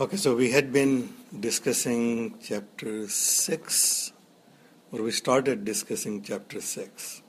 [0.00, 4.12] Okay, so we had been discussing chapter 6,
[4.92, 7.20] or we started discussing chapter 6.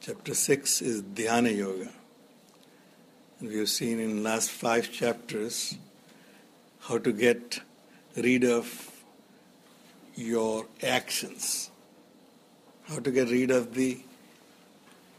[0.00, 1.90] Chapter 6 is Dhyana Yoga.
[3.38, 5.76] And we have seen in last five chapters
[6.80, 7.60] how to get
[8.16, 8.90] rid of
[10.14, 11.70] your actions,
[12.84, 14.00] how to get rid of the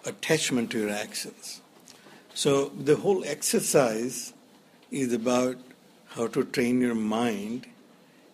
[0.04, 1.62] attachment to your actions.
[2.34, 4.34] So the whole exercise
[4.90, 5.58] is about
[6.16, 7.68] how to train your mind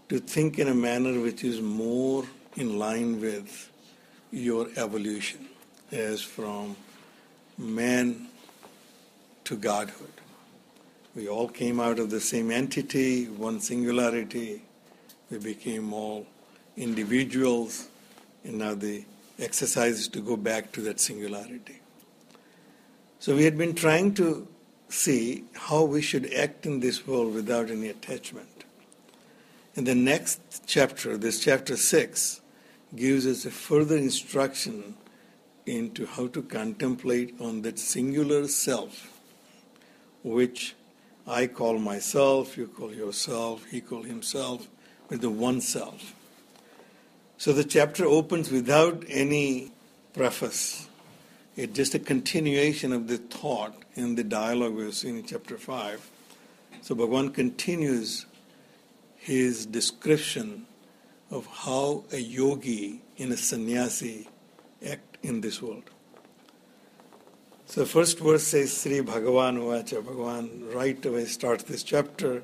[0.08, 2.24] to think in a manner which is more
[2.56, 3.72] in line with
[4.32, 5.48] your evolution
[5.92, 6.76] as from
[7.58, 8.28] man
[9.44, 10.14] to godhood.
[11.16, 14.62] We all came out of the same entity, one singularity.
[15.32, 16.28] We became all
[16.78, 17.88] individuals,
[18.44, 19.06] and now the
[19.40, 21.80] exercise is to go back to that singularity.
[23.20, 24.48] So we had been trying to
[24.94, 28.66] see how we should act in this world without any attachment.
[29.76, 32.42] And the next chapter, this chapter 6,
[32.96, 34.96] gives us a further instruction
[35.66, 39.18] into how to contemplate on that singular self,
[40.24, 40.76] which
[41.26, 44.68] I call myself, you call yourself, he call himself,
[45.08, 46.16] with the one self.
[47.38, 49.72] So the chapter opens without any
[50.14, 50.88] preface.
[51.62, 56.10] It's just a continuation of the thought in the dialogue we've seen in chapter 5.
[56.82, 58.26] So Bhagavan continues
[59.16, 60.66] his description
[61.30, 64.28] of how a yogi and a sannyasi
[64.84, 65.84] act in this world.
[67.68, 70.02] So the first verse says Sri Bhagavan Uvacha.
[70.02, 72.42] Bhagavan right away starts this chapter.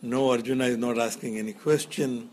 [0.00, 2.30] No, Arjuna is not asking any question.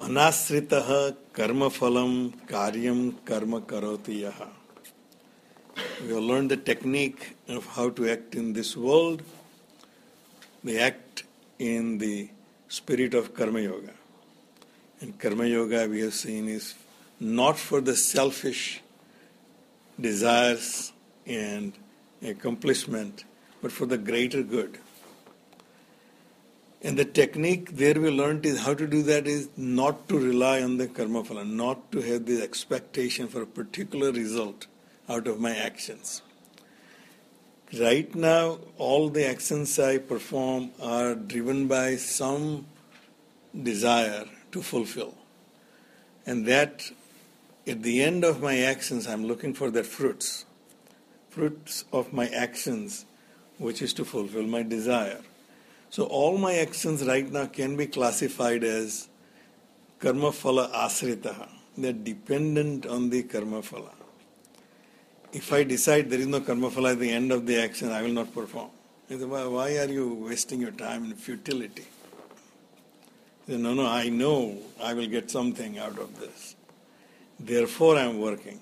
[0.00, 4.48] Karma phalam karyam karma karoti yaha.
[6.02, 9.22] We have learned the technique of how to act in this world.
[10.62, 11.24] We act
[11.58, 12.28] in the
[12.68, 13.92] spirit of Karma Yoga.
[15.00, 16.74] And Karma Yoga, we have seen, is
[17.20, 18.82] not for the selfish
[20.00, 20.92] desires
[21.26, 21.72] and
[22.22, 23.24] accomplishment,
[23.62, 24.78] but for the greater good.
[26.84, 30.62] And the technique there we learned is how to do that is not to rely
[30.62, 34.66] on the karma phala, not to have the expectation for a particular result
[35.08, 36.20] out of my actions.
[37.80, 42.66] Right now, all the actions I perform are driven by some
[43.62, 45.14] desire to fulfill.
[46.26, 46.90] And that,
[47.66, 50.44] at the end of my actions, I'm looking for the fruits.
[51.30, 53.06] Fruits of my actions,
[53.56, 55.22] which is to fulfill my desire.
[55.94, 59.08] So, all my actions right now can be classified as
[60.00, 61.48] karma phala asritaha.
[61.78, 63.90] They're dependent on the karma phala
[65.34, 68.02] if I decide there is no karma phala at the end of the action, I
[68.02, 68.70] will not perform.
[69.08, 71.84] Why, are you wasting your time in futility?
[73.48, 76.54] No, no, I know I will get something out of this.
[77.38, 78.60] Therefore, I am working.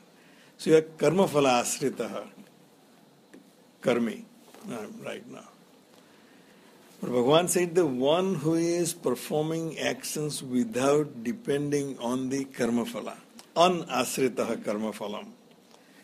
[0.57, 2.27] So you are karma phala asritaha,
[3.83, 4.25] karmi,
[4.71, 5.52] uh, right now.
[7.03, 13.17] But Bhagavan said the one who is performing actions without depending on the karma phala,
[13.55, 15.27] unasritaha karma phalam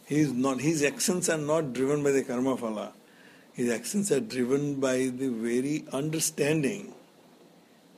[0.09, 2.93] he is not, his actions are not driven by the karma phala.
[3.53, 6.95] His actions are driven by the very understanding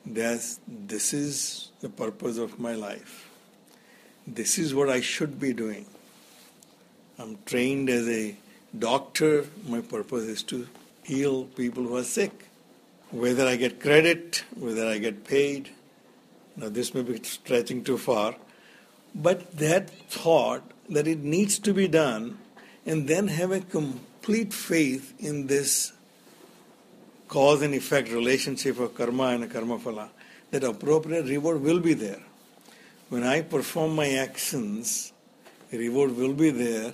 [0.07, 3.31] that this is the purpose of my life.
[4.27, 5.87] This is what I should be doing.
[7.17, 8.35] I'm trained as a
[8.77, 9.47] doctor.
[9.69, 10.67] My purpose is to
[11.05, 12.50] heal people who are sick.
[13.13, 15.71] Whether I get credit, whether I get paid.
[16.57, 18.37] Now, this may be stretching too far.
[19.15, 22.39] But that thought that it needs to be done
[22.87, 25.93] and then have a complete faith in this
[27.27, 30.09] cause and effect relationship of karma and karma phala,
[30.51, 32.21] that appropriate reward will be there.
[33.09, 35.13] When I perform my actions,
[35.73, 36.93] reward will be there,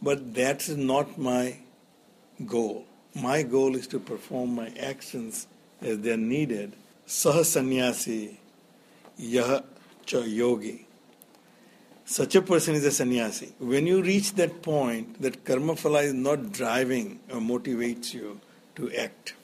[0.00, 1.56] but that's not my
[2.46, 2.84] goal.
[3.14, 5.46] My goal is to perform my actions
[5.84, 6.74] as they are needed.
[7.06, 8.38] Sah sannyasi,
[9.16, 9.60] yah
[10.06, 10.86] cha yogi.
[12.04, 13.52] Such a person is a sannyasi.
[13.58, 18.40] When you reach that point that karma phala is not driving or motivates you
[18.76, 19.34] to act,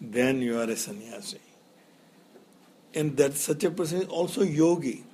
[0.00, 1.38] then you are a sannyasi.
[2.94, 5.04] And that such a person is also yogi.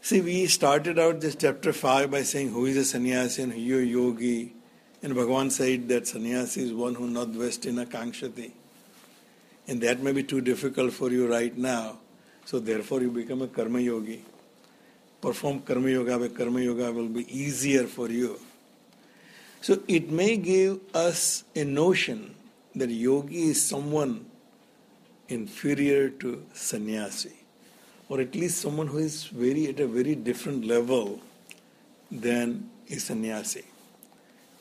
[0.00, 3.58] See, we started out this chapter 5 by saying who is a sannyasi and who
[3.58, 4.54] is a yogi.
[5.02, 8.52] And Bhagavan said that sannyasi is one who not dwells in a kankshati.
[9.68, 11.98] And that may be too difficult for you right now.
[12.46, 14.24] So therefore you become a karma yogi.
[15.20, 18.40] Perform karma yoga, but karma yoga will be easier for you.
[19.60, 22.34] So it may give us a notion
[22.74, 24.24] that yogi is someone
[25.28, 27.34] inferior to sannyasi,
[28.08, 31.20] or at least someone who is very at a very different level
[32.10, 33.64] than a sannyasi.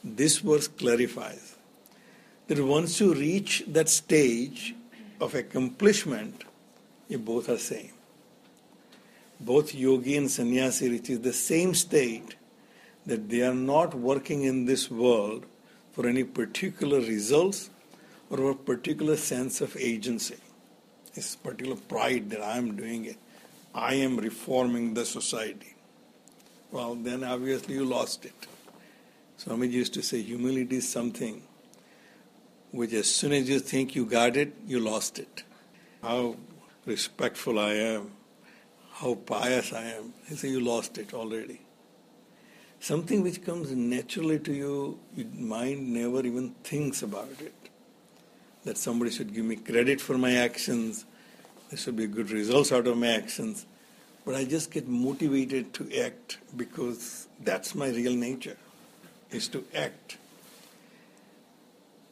[0.04, 1.56] This verse clarifies
[2.48, 4.76] that once you reach that stage
[5.20, 6.44] of accomplishment,
[7.08, 7.94] you both are same.
[9.40, 12.36] Both yogi and sannyasi reaches the same state
[13.06, 15.46] that they are not working in this world
[15.92, 17.70] for any particular results
[18.30, 20.36] or a particular sense of agency.
[21.14, 23.18] This particular pride that I am doing it.
[23.74, 25.76] I am reforming the society.
[26.72, 28.36] Well, then obviously you lost it.
[29.40, 31.44] Swamiji used to say humility is something
[32.72, 35.44] which as soon as you think you got it, you lost it.
[36.02, 36.36] How
[36.86, 38.12] respectful I am,
[38.94, 40.14] how pious I am.
[40.28, 41.62] He said, You lost it already.
[42.80, 47.54] Something which comes naturally to you, your mind never even thinks about it.
[48.64, 51.06] That somebody should give me credit for my actions,
[51.70, 53.66] there should be good results out of my actions.
[54.26, 58.58] But I just get motivated to act because that's my real nature,
[59.32, 60.18] is to act.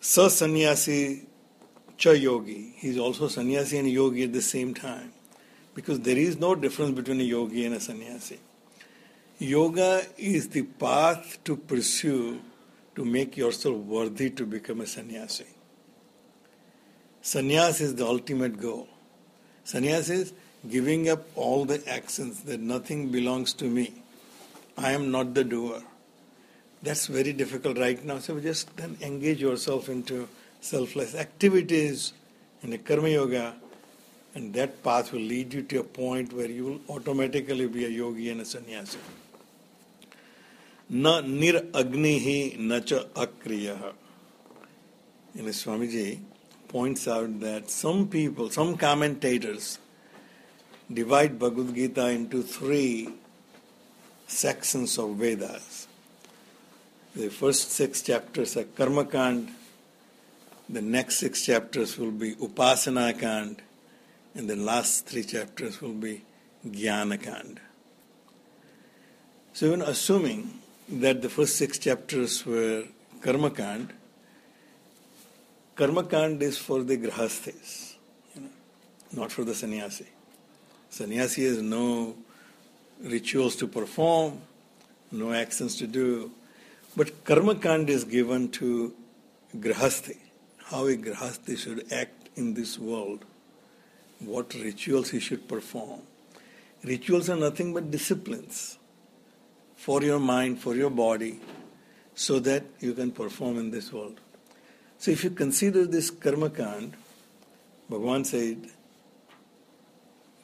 [0.06, 1.24] Sa sannyasi
[1.98, 2.76] cha yogi.
[2.78, 5.12] He's also sannyasi and yogi at the same time.
[5.74, 8.38] Because there is no difference between a yogi and a sannyasi.
[9.40, 12.40] Yoga is the path to pursue
[12.96, 15.48] to make yourself worthy to become a sannyasi.
[17.24, 18.88] Sannyas is the ultimate goal.
[19.66, 20.34] Sannyas is
[20.70, 23.92] giving up all the actions that nothing belongs to me.
[24.78, 25.82] I am not the doer
[26.85, 28.19] That's very difficult right now.
[28.19, 30.29] So just then engage yourself into
[30.61, 32.13] selfless activities
[32.63, 33.55] in a karma yoga,
[34.35, 37.89] and that path will lead you to a point where you will automatically be a
[37.89, 38.99] yogi and a sannyasi.
[40.93, 41.07] न
[41.41, 43.95] niragnihi न च अक्रिय
[45.39, 46.19] And Swamiji
[46.67, 49.79] points out that some people, some commentators,
[50.93, 53.09] divide Bhagavad Gita into three
[54.27, 55.87] sections of Vedas.
[57.16, 59.50] the first six chapters are Karma Kand,
[60.68, 63.62] the next six chapters will be Upasana Kand,
[64.34, 66.24] and the last three chapters will be
[66.68, 67.62] Jnana Kand.
[69.54, 70.60] So, even assuming
[70.90, 72.84] that the first six chapters were
[73.22, 73.94] Karma Kand.
[75.76, 77.96] Karma Kand is for the Grahasthis,
[78.36, 78.50] you know,
[79.14, 80.06] not for the sannyasi.
[80.90, 82.16] Sannyasi has no
[83.02, 84.42] rituals to perform,
[85.12, 86.32] no actions to do.
[86.96, 88.94] But Karma Kand is given to
[89.58, 90.18] Grahasthi,
[90.66, 93.26] how a Grahasthi should act in this world,
[94.20, 96.02] what rituals he should perform.
[96.84, 98.78] Rituals are nothing but disciplines
[99.76, 101.40] for your mind, for your body,
[102.14, 104.22] so that you can perform in this world.
[104.98, 106.96] So if you consider this karma kand,
[107.92, 108.70] Bhagavan said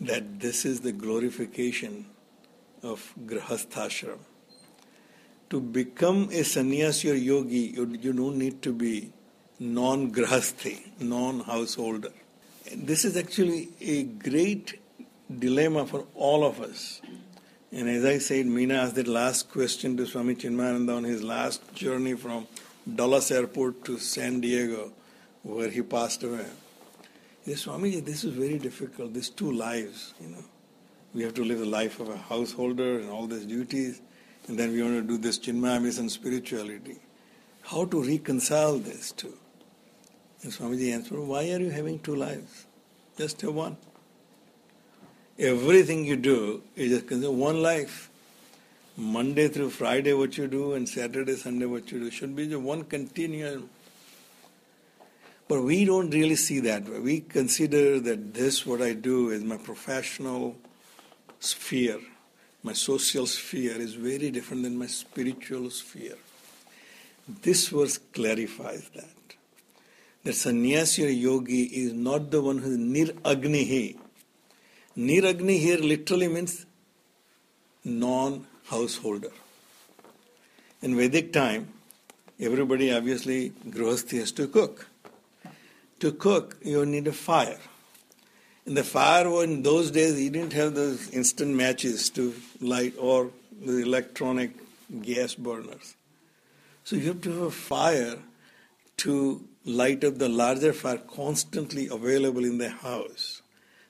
[0.02, 2.08] that this is the glorification
[2.84, 4.20] of grahasthashram.
[5.52, 9.12] To become a sannyasi or yogi, you, you don't need to be
[9.60, 12.12] non-grahasthi, non-householder.
[12.74, 14.80] This is actually a great
[15.40, 17.02] dilemma for all of us.
[17.72, 21.74] And as I said, Meena asked that last question to Swami Chinmayananda on his last
[21.74, 22.48] journey from
[22.96, 24.92] Dulles Airport to San Diego,
[25.44, 26.46] where he passed away.
[27.44, 29.14] He said, Swamiji, this is very difficult.
[29.14, 30.44] These two lives, you know.
[31.14, 34.02] We have to live the life of a householder and all these duties,
[34.48, 36.98] and then we want to do this Chinmaya and spirituality.
[37.64, 39.38] How to reconcile this two?
[40.44, 42.66] And Swamiji answered, Why are you having two lives?
[43.18, 43.78] Just have one.
[45.38, 48.10] Everything you do is just one life.
[48.98, 52.62] Monday through Friday, what you do, and Saturday, Sunday, what you do, should be just
[52.62, 53.70] one continuum.
[55.48, 56.88] But we don't really see that.
[56.88, 60.58] We consider that this, what I do, is my professional
[61.40, 62.00] sphere.
[62.64, 66.18] My social sphere is very different than my spiritual sphere.
[67.42, 69.10] This verse clarifies that.
[70.24, 73.98] that sannyasi or yogi is not the one who is niragnihi.
[74.98, 76.66] Niragni here literally means
[77.84, 79.32] non householder.
[80.82, 81.70] In Vedic time,
[82.40, 84.88] everybody obviously, Grihasthi has to cook.
[86.00, 87.60] To cook, you need a fire.
[88.66, 93.32] In the fire, in those days, you didn't have those instant matches to light or
[93.60, 94.52] the electronic
[95.02, 95.96] gas burners.
[96.84, 98.20] So you have to have a fire
[98.98, 103.42] to light up the larger fire constantly available in the house.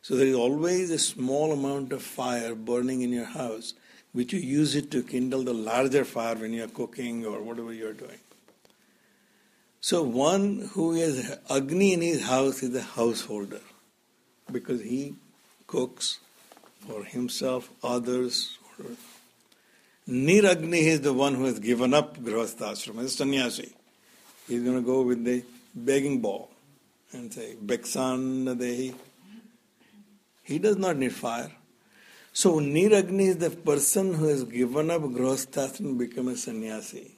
[0.01, 3.73] So there is always a small amount of fire burning in your house,
[4.13, 7.73] which you use it to kindle the larger fire when you are cooking or whatever
[7.73, 8.19] you are doing.
[9.81, 13.61] So one who has Agni in his house is a householder
[14.51, 15.15] because he
[15.67, 16.19] cooks
[16.87, 18.57] for himself, others.
[20.07, 23.73] Niragni is the one who has given up Grihasthashram, as a sannyasi.
[24.47, 25.43] He's going to go with the
[25.73, 26.49] begging bowl
[27.13, 28.95] and say, Beksan.
[30.43, 31.51] He does not need fire.
[32.33, 37.11] So Niragni is the person who has given up Grihasthashram and become a sannyasi.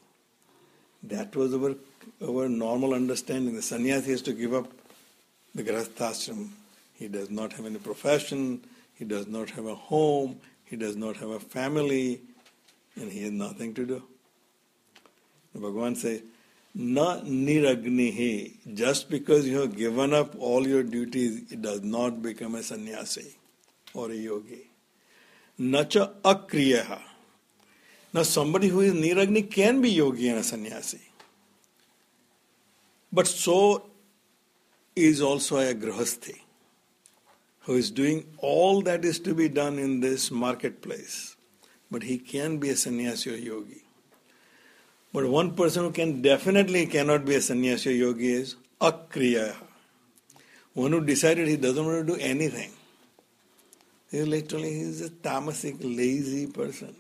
[1.04, 1.76] That was our,
[2.24, 3.56] our normal understanding.
[3.56, 4.68] The sannyasi has to give up
[5.56, 6.50] the Grihasthashram.
[6.94, 11.18] He does not have any profession, he does not have a home, he does not
[11.18, 12.22] have a family,
[12.96, 14.04] and he has nothing to do.
[15.58, 16.22] Bhagavan says,
[16.76, 18.74] Na niragnihi.
[18.74, 23.36] Just because you have given up all your duties, it does not become a sannyasi
[23.94, 24.70] or a yogi.
[25.60, 27.00] Nacha akriyaha.
[28.12, 31.02] Now, somebody who is niragni can be yogi and a sannyasi.
[33.12, 33.90] But so
[34.96, 36.43] is also a grihasthi
[37.64, 41.36] who is doing all that is to be done in this marketplace.
[41.90, 43.84] But he can be a sannyasi or yogi.
[45.14, 49.56] But one person who can definitely cannot be a sannyasi or yogi is akriya.
[50.74, 52.72] One who decided he doesn't want to do anything.
[54.10, 56.96] He literally is a tamasic, lazy person.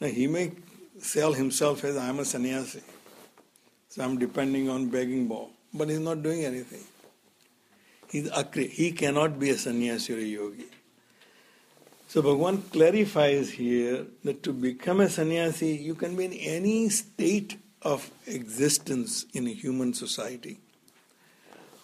[0.00, 0.52] Now he may
[0.98, 2.82] sell himself as I am a sannyasi.
[3.88, 5.50] So I'm depending on begging bowl.
[5.72, 6.82] But he's not doing anything.
[8.10, 8.68] He's akri.
[8.70, 10.66] He cannot be a sannyasi or a yogi.
[12.08, 17.58] So Bhagavan clarifies here that to become a sannyasi, you can be in any state
[17.82, 20.60] of existence in a human society,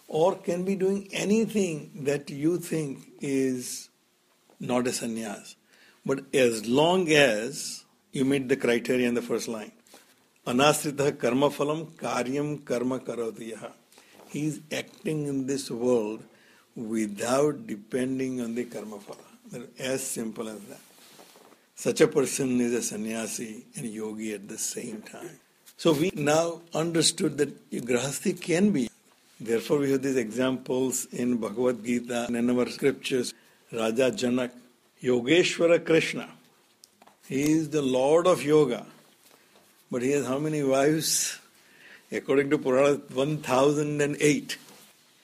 [0.07, 3.89] or can be doing anything that you think is
[4.61, 5.57] not a sannyas.
[6.07, 9.73] But as long as you meet the criteria in the first line,
[10.47, 13.73] anasrita karma phalam karyam karma karotiyaha.
[14.31, 16.23] He is acting in this world
[16.77, 19.67] without depending on the karma phala.
[19.79, 20.81] As simple as that.
[21.75, 25.41] Such a person is a sannyasi and yogi at the same time.
[25.77, 28.89] So we now understood that grahasti can be.
[29.41, 33.35] Therefore, we have these examples in Bhagavad Gita and in our scriptures.
[33.73, 34.51] Raja Janak,
[35.03, 36.29] Yogeshwara Krishna.
[37.27, 38.87] He is the Lord of Yoga.
[39.91, 41.40] But he has how many wives?
[42.13, 44.59] According to Purana, 1008.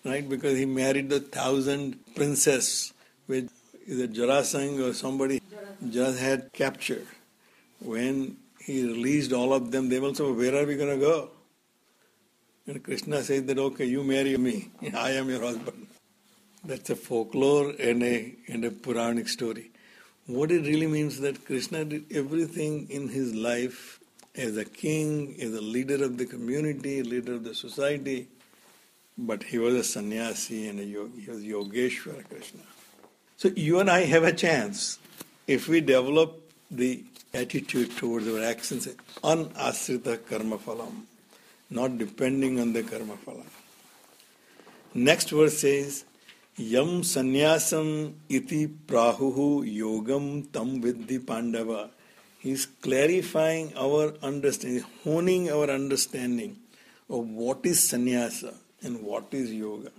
[0.05, 0.29] Right?
[0.29, 2.93] Because he married the thousand princess
[3.27, 3.51] with
[3.89, 5.43] either Jarasandh or somebody
[5.91, 7.07] just had captured.
[7.81, 11.31] When he released all of them, they also, where are we going to go?
[12.69, 15.87] And Krishna said that, okay, you marry me, I am your husband.
[16.65, 19.71] That's a folklore and a, and a Puranic story.
[20.27, 23.96] What it really means that Krishna did everything in his life
[24.37, 28.29] as a king, as a leader of the community, leader of the society,
[29.17, 31.21] but he was a sannyasi and a yogi.
[31.21, 32.61] He was Yogeshwara Krishna.
[33.37, 34.99] So you and I have a chance
[35.47, 36.41] if we develop
[36.71, 38.89] the attitude towards our actions,
[39.23, 41.03] anasrita karma phalam,
[41.71, 43.47] not depending on the karma phalam.
[44.95, 46.05] Next verse says,
[46.57, 51.91] Yam sannyasam iti prahuhu yogam tam vidhi pandava.
[52.47, 56.57] He's clarifying our understanding, honing our understanding
[57.09, 59.91] of what is sannyasa and what is yoga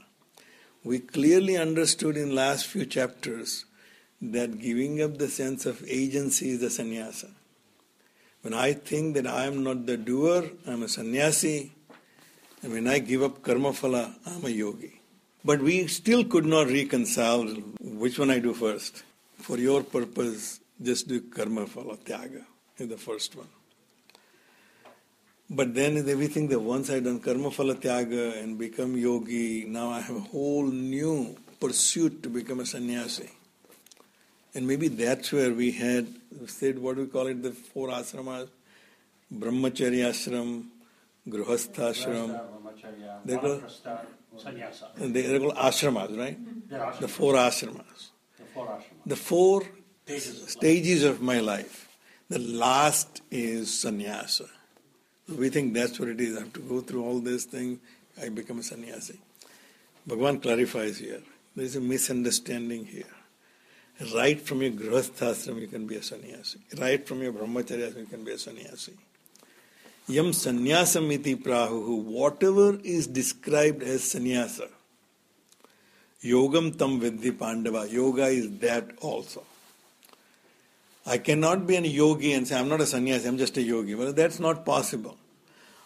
[0.88, 3.66] we clearly understood in last few chapters
[4.22, 7.30] that giving up the sense of agency is the sannyasa.
[8.42, 11.74] When I think that I am not the doer, I am a sannyasi,
[12.64, 15.02] and when I give up karma phala, I am a yogi.
[15.44, 17.44] But we still could not reconcile
[17.82, 19.04] which one I do first.
[19.40, 22.44] For your purpose, just do karma phala, tyaga
[22.78, 23.48] is the first one.
[25.50, 29.90] But then is everything that once I done karma phala tyaga and become yogi, now
[29.90, 33.30] I have a whole new pursuit to become a sannyasi.
[34.54, 36.08] And maybe that's where we had
[36.48, 38.50] said what do we call it the four asramas,
[39.34, 40.66] brahmacharya ashram,
[41.28, 42.30] Grihasthashram.
[42.30, 44.06] Brahmacharya, They go- Vanaprastha,
[44.38, 44.86] Sannyasa.
[44.98, 46.38] And they, they're called ashramas, right?
[47.00, 48.10] The four ashramas.
[48.38, 48.84] the four ashramas.
[49.06, 49.64] The four
[50.08, 51.90] Stages of stages of my life.
[52.30, 54.46] The last is sannyasa.
[55.28, 56.38] We think that's what it is.
[56.38, 57.80] I have to go through all these things.
[58.22, 59.20] I become a sannyasi.
[60.08, 61.22] Bhagavan clarifies here.
[61.58, 63.04] There is a misunderstanding here.
[64.16, 66.60] Right from your grihasthashram you can be a sannyasi.
[66.80, 68.94] Right from your brahmacharya you can be a sannyasi.
[70.08, 72.06] Yam sannyasam iti prahuhu.
[72.06, 74.70] Whatever is described as sannyasa,
[76.24, 77.86] yogam tam vidhi pandava.
[77.90, 79.44] Yoga is that also.
[81.08, 83.96] I cannot be a yogi and say, I'm not a sannyasi, I'm just a yogi.
[83.96, 85.18] Well, that's not possible.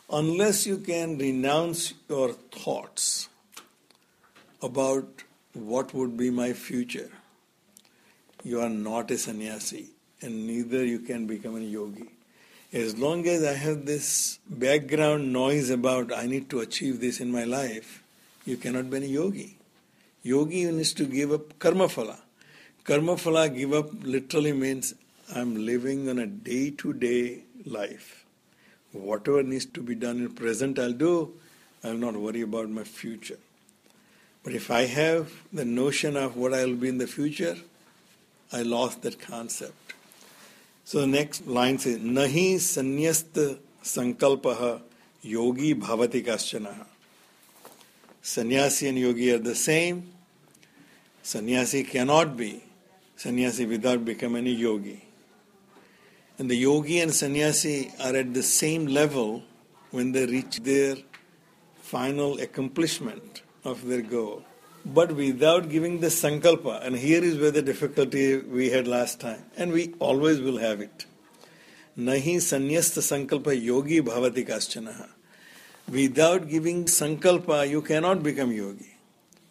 [0.10, 3.30] Unless you can renounce your thoughts
[4.64, 5.24] about
[5.54, 7.12] what would be my future,
[8.44, 9.90] you are not a sannyasi
[10.22, 12.10] and neither you can become a yogi.
[12.74, 17.32] As long as I have this background noise about I need to achieve this in
[17.32, 18.02] my life,
[18.44, 19.58] you cannot be a yogi.
[20.24, 22.18] Yogi needs to give up karma phala.
[22.84, 24.96] Karma phala give up literally means
[25.34, 28.26] I'm living on a day to day life.
[28.92, 31.34] Whatever needs to be done in present, I'll do.
[31.84, 33.40] I'll not worry about my future.
[34.44, 37.56] But if I have the notion of what I'll be in the future,
[38.52, 39.94] I lost that concept.
[40.84, 44.82] So the next line says, Nahi sanyasta sankalpaha
[45.22, 46.86] yogi bhavati kaschanaha.
[48.22, 50.12] Sannyasi and yogi are the same.
[51.24, 52.64] Sannyasi cannot be
[53.16, 55.06] sannyasi without becoming a yogi.
[56.42, 59.44] And the yogi and sannyasi are at the same level
[59.92, 60.96] when they reach their
[61.84, 64.44] final accomplishment of their goal.
[64.84, 69.44] But without giving the sankalpa, and here is where the difficulty we had last time,
[69.56, 71.06] and we always will have it.
[71.96, 75.10] Nahi sanyasta sankalpa yogi bhavati kaschanaha.
[75.90, 78.96] Without giving sankalpa, you cannot become yogi.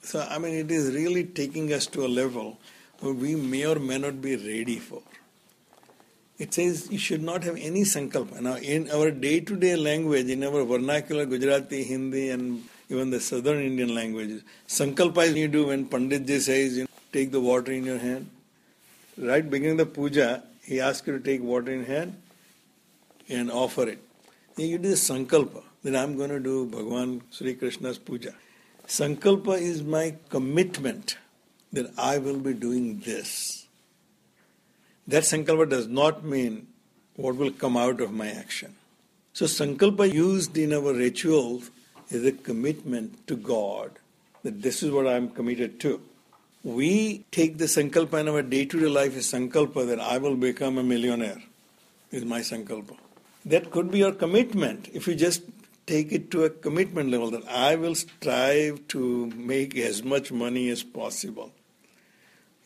[0.03, 2.59] So, I mean, it is really taking us to a level
[2.99, 5.03] where we may or may not be ready for.
[6.41, 8.41] It says you should not have any sankalpa.
[8.41, 13.21] Now, in our day to day language, in our vernacular Gujarati, Hindi, and even the
[13.21, 17.73] southern Indian languages, sankalpa is you do when Panditji says, you know, take the water
[17.73, 18.31] in your hand.
[19.19, 22.17] Right beginning the puja, he asks you to take water in hand
[23.29, 24.03] and offer it.
[24.57, 28.33] Then you do the sankalpa that I'm going to do Bhagavan Sri Krishna's puja.
[28.87, 31.19] Sankalpa is my commitment
[31.75, 33.60] that I will be doing this.
[35.11, 36.69] That sankalpa does not mean
[37.17, 38.77] what will come out of my action.
[39.33, 41.71] So, sankalpa used in our rituals
[42.11, 43.99] is a commitment to God
[44.45, 46.01] that this is what I am committed to.
[46.63, 50.37] We take the sankalpa in our day to day life as sankalpa that I will
[50.37, 51.43] become a millionaire,
[52.13, 52.97] is my sankalpa.
[53.45, 55.43] That could be your commitment if you just
[55.87, 60.69] take it to a commitment level that I will strive to make as much money
[60.69, 61.51] as possible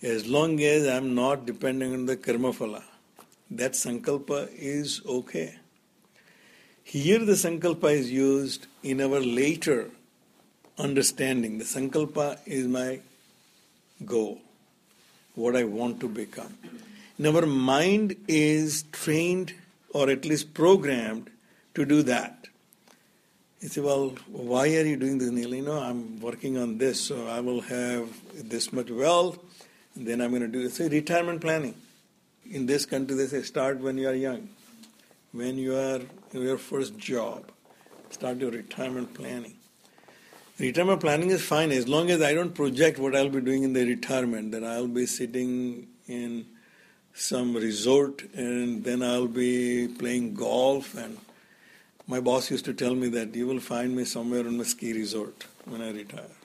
[0.04, 2.82] as long as I'm not depending on the karma phala.
[3.50, 5.56] That sankalpa is okay.
[6.82, 9.90] Here the sankalpa is used in our later
[10.78, 11.56] understanding.
[11.56, 13.00] The sankalpa is my
[14.04, 14.40] goal,
[15.34, 16.58] what I want to become.
[17.16, 19.54] And our mind is trained
[19.94, 21.30] or at least programmed
[21.74, 22.48] to do that.
[23.60, 25.54] You say, well, why are you doing this, Neil?
[25.54, 29.38] You know, I'm working on this, so I will have this much wealth,
[29.96, 30.68] then I'm going to do.
[30.68, 31.74] Say retirement planning.
[32.50, 34.48] In this country, they say start when you are young,
[35.32, 36.00] when you are
[36.32, 37.50] in your first job.
[38.10, 39.54] Start your retirement planning.
[40.58, 43.72] Retirement planning is fine as long as I don't project what I'll be doing in
[43.72, 46.46] the retirement, that I'll be sitting in
[47.14, 51.18] some resort and then I'll be playing golf and
[52.06, 54.92] my boss used to tell me that you will find me somewhere on a ski
[54.92, 56.43] resort when I retire.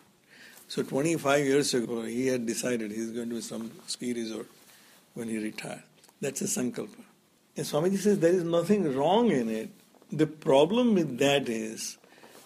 [0.69, 4.45] So 25 years ago, he had decided he's going to some ski resort
[5.15, 5.81] when he retired.
[6.21, 7.03] That's a sankalpa.
[7.57, 9.71] And Swamiji says there is nothing wrong in it.
[10.11, 11.97] The problem with that is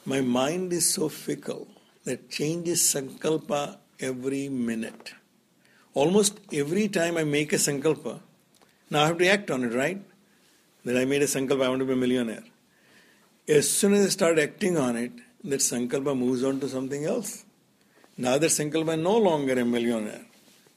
[0.06, 1.68] my mind is so fickle
[2.06, 5.14] that changes sankalpa every minute.
[5.94, 8.22] Almost every time I make a sankalpa,
[8.90, 10.02] now I have to act on it, right?
[10.86, 12.46] That I made a sankalpa, I want to be a millionaire.
[13.50, 15.12] As soon as I start acting on it,
[15.44, 17.43] that sankalpa moves on to something else.
[18.16, 20.26] Now sankalpa is no longer a millionaire,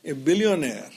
[0.02, 0.90] a billionaire.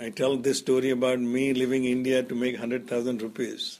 [0.00, 3.78] I tell this story about me leaving India to make 100,000 rupees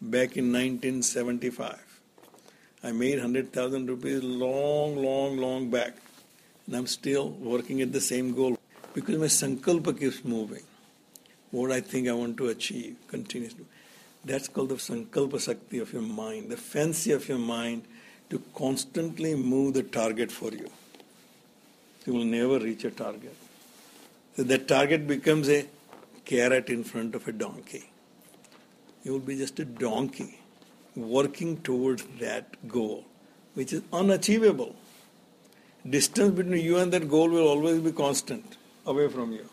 [0.00, 1.78] back in 1975.
[2.82, 5.96] I made 100,000 rupees long, long, long back.
[6.66, 8.58] And I'm still working at the same goal
[8.94, 10.62] because my sankalpa keeps moving.
[11.50, 13.66] What I think I want to achieve continues to.
[14.24, 17.84] That's called the sankalpa sakti of your mind, the fancy of your mind
[18.32, 20.70] to constantly move the target for you.
[22.06, 23.36] You will never reach a target.
[24.36, 25.66] So that target becomes a
[26.24, 27.90] carrot in front of a donkey.
[29.04, 30.38] You will be just a donkey
[30.96, 33.04] working towards that goal,
[33.52, 34.74] which is unachievable.
[35.88, 39.46] Distance between you and that goal will always be constant away from you,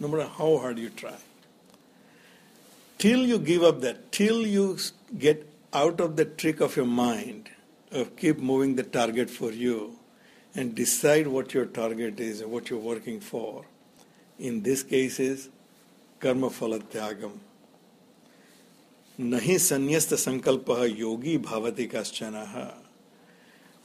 [0.00, 1.18] no matter how hard you try.
[2.96, 4.78] Till you give up that, till you
[5.18, 7.50] get out of the trick of your mind
[8.17, 9.97] keep moving the target for you
[10.55, 13.65] and decide what your target is and what you're working for.
[14.39, 15.49] In this case is
[16.21, 17.33] कर्म फल त्यागम
[19.19, 22.35] नहीं संन्यस्त संकल्प योगी भावति कश्चन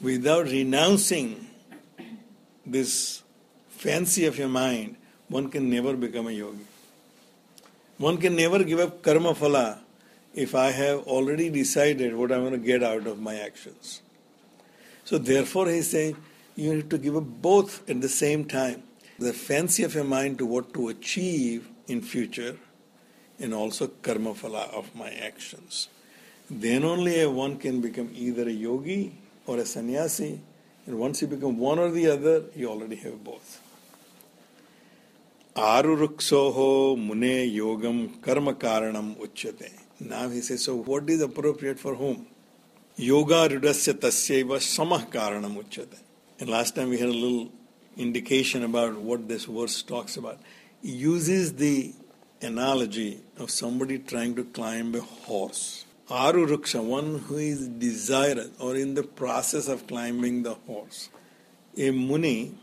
[0.02, 1.46] without renouncing
[2.66, 3.22] this
[3.68, 4.96] fancy of your mind,
[5.28, 6.66] one can never become a yogi.
[7.98, 9.78] One can never give up karma phala
[10.37, 14.03] if I have already decided what I'm going to get out of my actions.
[15.03, 16.15] So therefore he's saying
[16.55, 18.83] you need to give up both at the same time.
[19.17, 22.55] The fancy of your mind to what to achieve in future
[23.39, 25.87] and also karma phala of my actions.
[26.51, 30.39] Then only one can become either a yogi or a sannyasi,
[30.85, 33.59] and once you become one or the other, you already have both.
[35.55, 39.86] Aru Aruruksoho mune yogam karma karanam uchyate.
[39.99, 42.27] Now he says, so what is appropriate for whom?
[42.95, 45.99] Yoga rudasya tasyaiva samah karanam uchyate.
[46.39, 47.51] And last time we had a little
[47.95, 50.39] indication about what this verse talks about
[50.83, 51.93] He uses the
[52.41, 55.85] analogy of somebody trying to climb a horse.
[56.09, 61.09] Aru Aruruksha, one who is desirous or in the process of climbing the horse.
[61.77, 62.55] A muni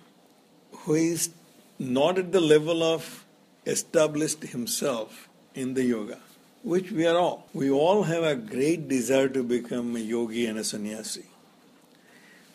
[0.72, 1.30] who is
[1.78, 3.24] not at the level of
[3.66, 6.18] established himself in the yoga,
[6.64, 7.46] which we are all.
[7.52, 11.24] We all have a great desire to become a yogi and a sannyasi.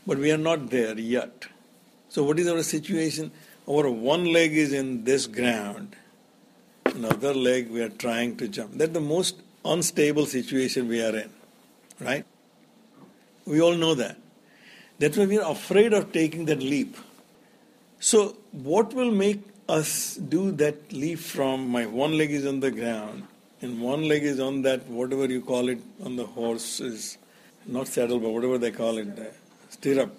[0.06, 1.46] But we are not there yet.
[2.10, 3.32] So, what is our situation?
[3.70, 5.96] Our one leg is in this ground,
[6.86, 8.74] another leg we are trying to jump.
[8.74, 11.30] That's the most unstable situation we are in,
[12.00, 12.26] right?
[13.46, 14.18] We all know that.
[14.98, 16.98] That's why we are afraid of taking that leap.
[18.00, 22.72] So, what will make us do that leap from my one leg is on the
[22.72, 23.28] ground
[23.62, 27.18] and one leg is on that, whatever you call it, on the horse is
[27.66, 29.24] not saddle, but whatever they call it, uh,
[29.70, 30.16] stirrup,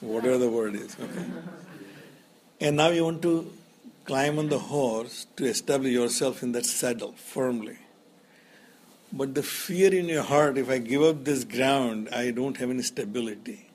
[0.00, 0.96] whatever the word is.
[1.00, 1.24] Okay.
[2.60, 3.52] And now you want to
[4.04, 7.78] climb on the horse to establish yourself in that saddle firmly.
[9.12, 12.70] But the fear in your heart, if I give up this ground, I don't have
[12.70, 13.68] any stability.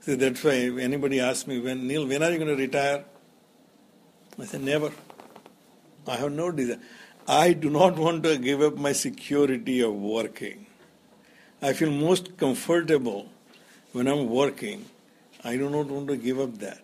[0.00, 3.04] So that's why if anybody asks me, when Neil, when are you going to retire?
[4.38, 4.92] I say, never.
[6.06, 6.78] I have no desire.
[7.28, 10.66] I do not want to give up my security of working.
[11.60, 13.28] I feel most comfortable
[13.92, 14.86] when I'm working.
[15.44, 16.82] I do not want to give up that.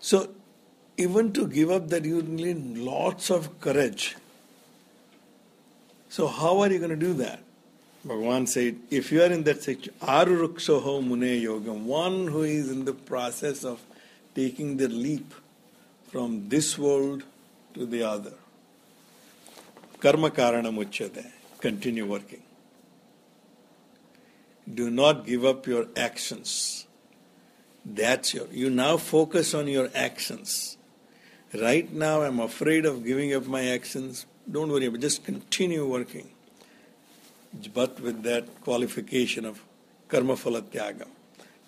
[0.00, 0.28] So,
[0.96, 4.16] even to give up that, you need lots of courage.
[6.08, 7.40] So, how are you going to do that?
[8.06, 12.84] Bhagavan said, if you are in that section, Aruruksoho Mune Yogam, one who is in
[12.84, 13.80] the process of
[14.34, 15.32] taking the leap
[16.08, 17.22] from this world
[17.72, 18.34] to the other.
[20.04, 21.24] Karma Karanam Uchyate,
[21.58, 22.42] continue working.
[24.74, 26.86] Do not give up your actions.
[27.86, 28.46] That's your.
[28.52, 30.76] You now focus on your actions.
[31.54, 34.26] Right now, I'm afraid of giving up my actions.
[34.50, 36.28] Don't worry, just continue working.
[37.72, 39.62] But with that qualification of
[40.08, 41.06] karma phala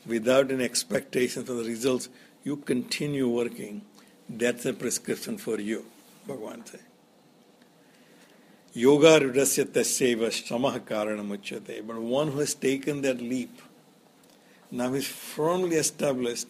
[0.04, 2.10] without an expectation for the results,
[2.44, 3.80] you continue working.
[4.28, 5.86] That's a prescription for you,
[6.28, 6.80] Bhagavan said.
[8.76, 13.62] Yoga rudasya tasyeva samah karanam But one who has taken that leap,
[14.70, 16.48] now is firmly established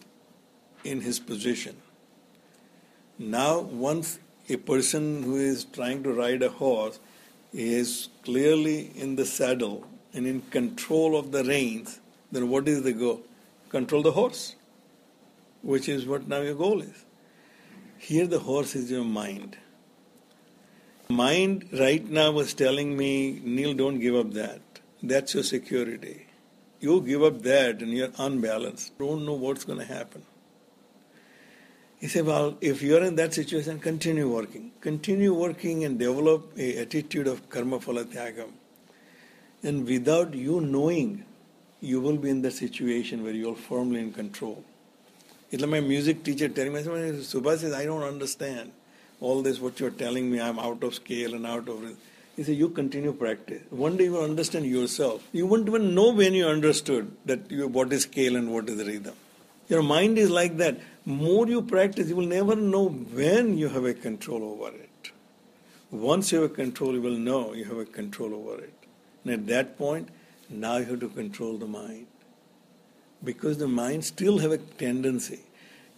[0.83, 1.77] in his position.
[3.17, 6.99] Now, once a person who is trying to ride a horse
[7.53, 12.91] is clearly in the saddle and in control of the reins, then what is the
[12.91, 13.21] goal?
[13.69, 14.55] Control the horse,
[15.61, 17.05] which is what now your goal is.
[17.97, 19.55] Here, the horse is your mind.
[21.09, 24.59] Mind right now was telling me, Neil, don't give up that.
[25.01, 26.27] That's your security.
[26.81, 28.97] You give up that and you're unbalanced.
[28.99, 30.23] Don't know what's going to happen.
[31.99, 34.73] He said, Well, if you're in that situation, continue working.
[34.81, 38.51] Continue working and develop a attitude of karma phala tyagam.
[39.63, 41.23] And without you knowing,
[41.79, 44.63] you will be in the situation where you're firmly in control.
[45.51, 48.73] It's like my music teacher telling me, Subha says, I don't understand
[49.19, 51.81] all this, what you're telling me, I'm out of scale and out of.
[51.81, 51.97] Rhythm.
[52.35, 53.63] He said, You continue practice.
[53.71, 55.27] One day you will understand yourself.
[55.31, 58.85] You won't even know when you understood that you, what is scale and what is
[58.85, 59.15] rhythm.
[59.69, 60.79] Your mind is like that.
[61.03, 65.11] More you practice, you will never know when you have a control over it.
[65.89, 68.73] Once you have a control, you will know you have a control over it.
[69.23, 70.09] And at that point,
[70.49, 72.07] now you have to control the mind.
[73.23, 75.39] Because the mind still have a tendency.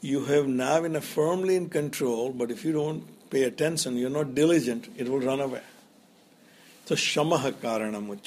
[0.02, 4.34] You have now been firmly in control, but if you don't pay attention, you're not
[4.34, 5.62] diligent, it will run away.
[6.86, 8.18] So shamaha karanam.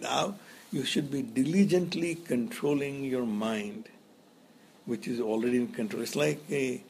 [0.00, 0.34] Now
[0.70, 3.88] you should be diligently controlling your mind,
[4.86, 6.02] which is already in control.
[6.02, 6.82] It's like a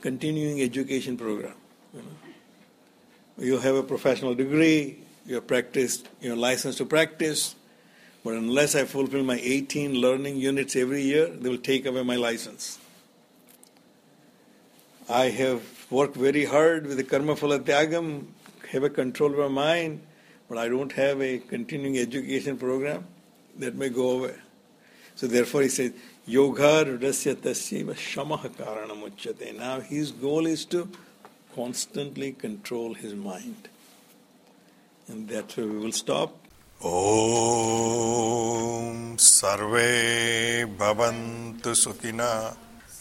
[0.00, 1.54] continuing education program.
[1.94, 3.44] You, know.
[3.44, 7.54] you have a professional degree, you have practiced, you're licensed to practice,
[8.22, 12.16] but unless I fulfill my 18 learning units every year, they will take away my
[12.16, 12.78] license.
[15.08, 17.36] I have worked very hard with the karma
[18.72, 20.00] have a control of my mind,
[20.48, 23.06] but I don't have a continuing education program.
[23.58, 24.34] That may go away.
[25.14, 25.92] So therefore he says,
[26.26, 29.56] Yoga Rudasya Tasyiva Shamaha Karanam Uchyate.
[29.56, 30.90] Now his goal is to
[31.54, 33.68] constantly control his mind.
[35.08, 36.36] And that's where we will stop.
[36.82, 36.90] Om
[39.16, 42.56] Sarve Bhavantu Sukhina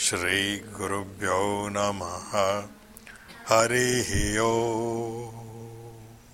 [0.00, 2.30] श्रीगुरुभ्यो नमः।
[3.48, 4.10] हरिः
[4.42, 5.39] ॐ